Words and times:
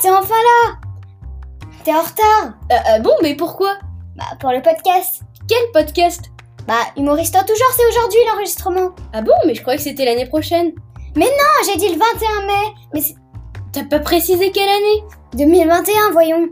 t'es 0.00 0.10
enfin 0.10 0.34
là 0.34 0.76
T'es 1.84 1.92
en 1.94 2.00
retard 2.00 2.54
Ah, 2.70 2.82
ah 2.86 2.98
bon, 3.00 3.12
mais 3.22 3.34
pourquoi? 3.34 3.74
Bah, 4.16 4.24
pour 4.40 4.50
le 4.50 4.62
podcast. 4.62 5.22
Quel 5.48 5.70
podcast? 5.72 6.30
Bah, 6.66 6.74
humoriste 6.96 7.36
en 7.36 7.44
toujours, 7.44 7.70
c'est 7.76 7.86
aujourd'hui 7.86 8.20
l'enregistrement. 8.30 8.90
Ah 9.12 9.20
bon, 9.20 9.34
mais 9.46 9.54
je 9.54 9.60
croyais 9.60 9.76
que 9.76 9.84
c'était 9.84 10.04
l'année 10.04 10.26
prochaine. 10.26 10.72
Non, 11.16 11.26
j'ai 11.66 11.76
dit 11.76 11.88
le 11.88 11.98
21 11.98 12.46
mai, 12.46 12.74
mais 12.92 13.00
c'est 13.00 13.14
T'as 13.72 13.84
pas 13.84 13.98
précisé 13.98 14.52
quelle 14.52 14.68
année? 14.68 15.04
2021, 15.34 16.12
voyons. 16.12 16.48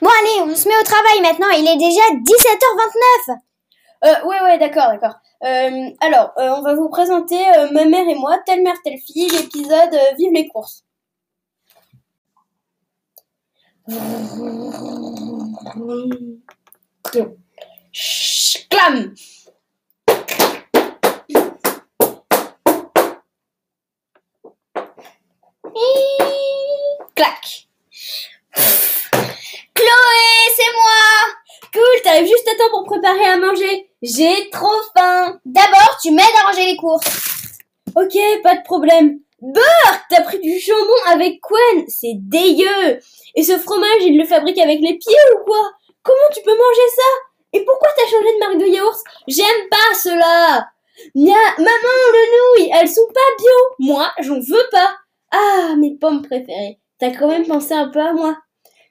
Bon, 0.00 0.08
allez, 0.08 0.50
on 0.50 0.56
se 0.56 0.66
met 0.66 0.78
au 0.80 0.82
travail 0.82 1.20
maintenant, 1.20 1.50
il 1.50 1.68
est 1.68 1.76
déjà 1.76 2.00
17h29 2.10 3.49
Euh, 4.04 4.24
ouais, 4.24 4.40
ouais, 4.42 4.58
d'accord, 4.58 4.88
d'accord. 4.88 5.14
Euh, 5.44 5.90
alors, 6.00 6.32
euh, 6.38 6.50
on 6.56 6.62
va 6.62 6.74
vous 6.74 6.88
présenter 6.88 7.38
euh, 7.56 7.70
Ma 7.72 7.84
mère 7.84 8.08
et 8.08 8.14
moi, 8.14 8.38
telle 8.46 8.62
mère, 8.62 8.76
telle 8.82 8.98
fille, 8.98 9.28
l'épisode 9.28 9.94
Vive 10.18 10.32
les 10.32 10.48
courses. 10.48 10.84
Clam 18.70 19.14
Clac 27.14 27.68
Chloé, 29.74 30.52
c'est 30.56 30.72
moi 30.74 31.40
Cool, 31.72 31.99
t'arrives 32.10 32.28
juste 32.28 32.48
à 32.48 32.56
temps 32.56 32.70
pour 32.70 32.84
préparer 32.84 33.24
à 33.24 33.36
manger. 33.36 33.88
J'ai 34.02 34.50
trop 34.50 34.80
faim. 34.96 35.38
D'abord, 35.44 35.98
tu 36.02 36.10
m'aides 36.10 36.24
à 36.42 36.48
ranger 36.48 36.66
les 36.66 36.76
courses. 36.76 37.06
Ok, 37.96 38.18
pas 38.42 38.56
de 38.56 38.62
problème. 38.64 39.20
Burk, 39.40 40.04
t'as 40.10 40.22
pris 40.22 40.40
du 40.40 40.58
jambon 40.58 40.92
avec 41.06 41.40
Quen, 41.40 41.84
c'est 41.88 42.14
dégueu. 42.14 43.00
Et 43.34 43.42
ce 43.42 43.58
fromage, 43.58 44.02
il 44.02 44.18
le 44.18 44.24
fabrique 44.24 44.58
avec 44.58 44.80
les 44.80 44.98
pieds 44.98 45.16
ou 45.34 45.44
quoi? 45.44 45.70
Comment 46.02 46.18
tu 46.34 46.42
peux 46.42 46.50
manger 46.50 46.88
ça? 46.96 47.02
Et 47.52 47.64
pourquoi 47.64 47.88
t'as 47.96 48.10
changé 48.10 48.34
de 48.34 48.38
marque 48.38 48.58
de 48.58 48.66
yaourt? 48.66 48.98
J'aime 49.28 49.68
pas 49.70 49.94
cela. 49.94 50.68
Maman, 51.14 51.94
le 52.12 52.58
nouilles, 52.58 52.70
elles 52.74 52.88
sont 52.88 53.06
pas 53.06 53.36
bio. 53.38 53.50
Moi, 53.78 54.10
j'en 54.20 54.40
veux 54.40 54.68
pas. 54.70 54.96
Ah, 55.30 55.74
mes 55.78 55.96
pommes 55.96 56.22
préférées. 56.22 56.78
T'as 56.98 57.10
quand 57.10 57.28
même 57.28 57.46
pensé 57.46 57.72
un 57.72 57.88
peu 57.88 58.00
à 58.00 58.12
moi. 58.12 58.36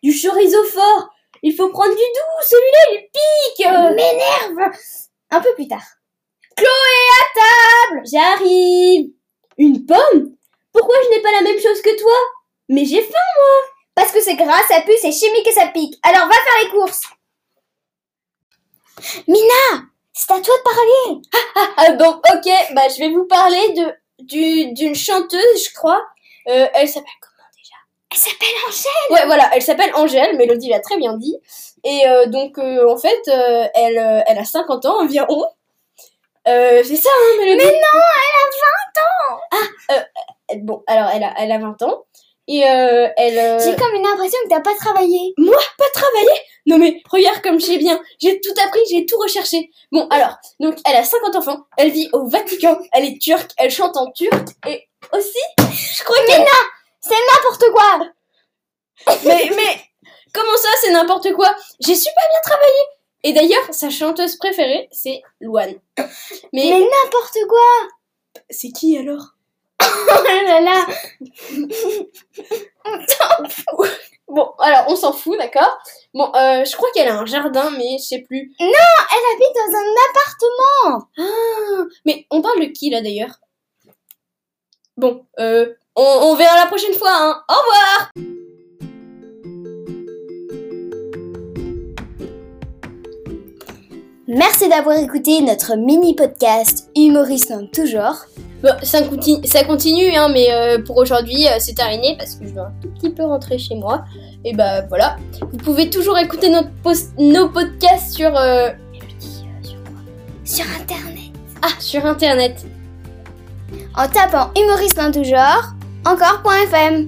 Du 0.01 0.13
chorizo 0.13 0.63
fort. 0.63 1.09
Il 1.43 1.55
faut 1.55 1.69
prendre 1.69 1.91
du 1.91 1.97
doux, 1.97 2.43
celui-là, 2.43 2.79
il 2.91 3.09
pique. 3.13 3.65
M'énerve 3.95 4.71
Un 5.31 5.41
peu 5.41 5.53
plus 5.55 5.67
tard. 5.67 5.83
Table, 6.55 8.01
j'arrive. 8.11 9.11
Une 9.57 9.85
pomme? 9.85 10.35
Pourquoi 10.73 10.95
je 11.03 11.09
n'ai 11.09 11.21
pas 11.21 11.31
la 11.31 11.41
même 11.41 11.59
chose 11.59 11.81
que 11.81 11.97
toi? 11.99 12.15
Mais 12.69 12.85
j'ai 12.85 13.01
faim. 13.01 13.13
Parce 13.95 14.11
que 14.11 14.21
c'est 14.21 14.35
gras, 14.35 14.61
ça 14.67 14.81
pue, 14.81 14.93
c'est 15.01 15.11
chimique 15.11 15.47
et 15.47 15.51
ça 15.51 15.67
pique. 15.67 15.97
Alors 16.03 16.27
va 16.27 16.33
faire 16.33 16.63
les 16.63 16.69
courses. 16.69 17.01
Mina, 19.27 19.83
c'est 20.13 20.31
à 20.31 20.41
toi 20.41 20.53
de 20.57 20.63
parler. 20.63 21.21
Ah 21.77 21.91
bon, 21.93 22.09
ok, 22.33 22.73
bah 22.75 22.87
je 22.89 22.99
vais 22.99 23.09
vous 23.09 23.25
parler 23.25 23.69
de 23.73 23.93
du- 24.19 24.73
d'une 24.73 24.95
chanteuse, 24.95 25.67
je 25.69 25.73
crois. 25.73 26.01
Euh, 26.47 26.67
elle 26.73 26.87
s'appelle 26.87 27.09
Elle 28.11 28.17
s'appelle 28.17 28.47
Angèle. 28.67 29.11
Ouais, 29.11 29.25
voilà, 29.27 29.49
elle 29.53 29.61
s'appelle 29.61 29.91
Angèle. 29.95 30.35
Mélodie 30.35 30.69
l'a 30.69 30.79
très 30.79 30.97
bien 30.97 31.15
dit. 31.17 31.37
Et 31.83 32.07
euh, 32.07 32.25
donc 32.25 32.57
euh, 32.57 32.89
en 32.89 32.97
fait, 32.97 33.21
euh, 33.27 33.67
elle 33.75 34.23
elle 34.27 34.37
a 34.37 34.45
50 34.45 34.85
ans 34.85 35.01
environ. 35.01 35.45
C'est 36.45 36.95
ça, 36.95 37.09
hein, 37.09 37.37
Mélodie? 37.39 37.57
Mais 37.65 37.71
non, 37.71 38.01
elle 38.17 38.37
a 38.41 39.97
20 39.97 39.97
ans. 39.97 40.05
Elle- 40.49 40.65
Bon, 40.65 40.81
alors 40.87 41.11
elle 41.13 41.23
a 41.23 41.31
elle 41.37 41.51
a 41.51 41.59
20 41.59 41.79
ans 41.83 42.05
et 42.47 42.57
elle. 42.61 43.61
J'ai 43.61 43.75
comme 43.75 43.93
une 43.93 44.07
impression 44.07 44.39
que 44.45 44.49
t'as 44.49 44.61
pas 44.61 44.73
travaillé. 44.73 45.35
pas 45.77 45.89
travaillé? 45.93 46.31
Non 46.65 46.79
mais 46.79 46.99
regarde 47.11 47.41
comme 47.43 47.59
j'ai 47.59 47.77
bien, 47.77 48.01
j'ai 48.19 48.41
tout 48.41 48.53
appris, 48.65 48.79
j'ai 48.89 49.05
tout 49.05 49.17
recherché. 49.19 49.69
Bon 49.91 50.07
alors, 50.09 50.37
donc 50.59 50.77
elle 50.87 50.95
a 50.95 51.03
50 51.03 51.35
enfants, 51.35 51.59
elle 51.77 51.91
vit 51.91 52.09
au 52.13 52.27
Vatican, 52.27 52.79
elle 52.93 53.05
est 53.05 53.21
turque, 53.21 53.51
elle 53.57 53.69
chante 53.69 53.95
en 53.95 54.09
turc 54.11 54.33
et 54.67 54.87
aussi, 55.13 55.37
je 55.59 56.03
crois 56.03 56.17
que... 56.17 56.31
C'est 57.01 57.15
n'importe 57.33 57.65
quoi. 57.71 57.99
Mais, 59.25 59.49
mais, 59.55 59.81
comment 60.33 60.57
ça 60.57 60.69
c'est 60.81 60.91
n'importe 60.91 61.31
quoi? 61.33 61.55
J'ai 61.79 61.95
super 61.95 62.23
bien 62.29 62.39
travaillé 62.43 62.81
Et 63.23 63.33
d'ailleurs, 63.33 63.73
sa 63.73 63.89
chanteuse 63.89 64.35
préférée, 64.35 64.89
c'est 64.91 65.21
Louane. 65.39 65.79
Mais, 65.97 66.05
Mais 66.53 66.79
n'importe 66.79 67.37
quoi. 67.47 67.87
c'est 68.49 68.71
qui 68.71 68.97
alors? 68.97 69.35
Oh 69.81 70.23
là 70.23 70.59
là. 70.61 70.85
Bon, 74.29 74.51
alors 74.59 74.85
on 74.89 74.95
s'en 74.95 75.11
fout, 75.11 75.35
d'accord? 75.39 75.79
Bon, 76.13 76.31
euh, 76.35 76.63
je 76.63 76.75
crois 76.75 76.89
qu'elle 76.93 77.07
a 77.07 77.17
un 77.17 77.25
jardin, 77.25 77.71
mais 77.71 77.97
je 77.97 78.03
sais 78.03 78.19
plus. 78.21 78.53
Elle 78.59 78.67
habite 78.67 79.55
dans 79.55 79.75
un 79.75 79.95
appartement. 80.09 81.07
Ah, 81.17 81.83
mais 82.05 82.27
on 82.29 82.43
parle 82.43 82.59
de 82.59 82.65
qui 82.65 82.91
là 82.91 83.01
d'ailleurs? 83.01 83.39
Bon, 84.97 85.25
euh, 85.39 85.73
on, 86.01 86.31
on 86.31 86.35
verra 86.35 86.55
la 86.57 86.65
prochaine 86.67 86.93
fois, 86.93 87.11
hein. 87.11 87.41
Au 87.49 87.53
revoir 87.53 88.11
Merci 94.27 94.69
d'avoir 94.69 94.97
écouté 94.97 95.41
notre 95.41 95.75
mini 95.75 96.15
podcast 96.15 96.89
humoriste 96.95 97.51
en 97.51 97.65
tout 97.65 97.87
genre. 97.87 98.25
Bon, 98.61 98.73
ça 98.83 99.01
continue, 99.01 99.45
ça 99.47 99.63
continue 99.63 100.11
hein, 100.15 100.27
mais 100.29 100.51
euh, 100.51 100.83
pour 100.83 100.97
aujourd'hui, 100.97 101.47
euh, 101.47 101.55
c'est 101.59 101.73
terminé 101.73 102.15
parce 102.17 102.35
que 102.35 102.45
je 102.45 102.51
dois 102.53 102.65
un 102.65 102.73
tout 102.81 102.89
petit 102.89 103.09
peu 103.09 103.23
rentrer 103.23 103.57
chez 103.57 103.75
moi. 103.75 104.03
Et 104.45 104.53
bah 104.53 104.81
voilà. 104.87 105.15
Vous 105.51 105.57
pouvez 105.57 105.89
toujours 105.89 106.17
écouter 106.17 106.49
notre 106.49 106.69
post- 106.83 107.13
nos 107.17 107.49
podcasts 107.49 108.13
sur... 108.13 108.35
euh, 108.37 108.69
Sur 110.43 110.65
internet. 110.79 111.31
Ah, 111.61 111.69
sur 111.79 112.05
internet. 112.05 112.65
En 113.95 114.07
tapant 114.07 114.51
humoriste 114.59 114.99
en 114.99 115.11
tout 115.11 115.23
genre, 115.23 115.73
encore.fm. 116.09 117.07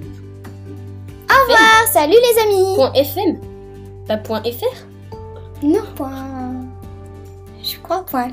Au 1.28 1.42
revoir, 1.42 1.86
salut 1.92 2.14
les 2.14 2.42
amis. 2.42 2.76
Point 2.76 2.92
.fm 2.94 3.40
Pas 4.06 4.16
point 4.16 4.42
.fr 4.42 4.86
Non, 5.62 5.82
point. 5.96 6.66
Je 7.62 7.78
crois 7.82 8.04
point. 8.04 8.28